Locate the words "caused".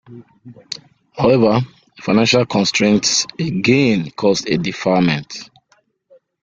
4.09-4.47